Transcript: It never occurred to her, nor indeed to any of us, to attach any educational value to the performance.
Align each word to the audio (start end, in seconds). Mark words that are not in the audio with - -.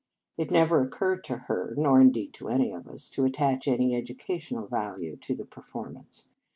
It 0.35 0.49
never 0.49 0.81
occurred 0.81 1.23
to 1.25 1.37
her, 1.37 1.75
nor 1.77 2.01
indeed 2.01 2.33
to 2.33 2.47
any 2.49 2.71
of 2.71 2.87
us, 2.87 3.07
to 3.09 3.23
attach 3.23 3.67
any 3.67 3.93
educational 3.93 4.65
value 4.65 5.15
to 5.17 5.35
the 5.35 5.45
performance. 5.45 6.27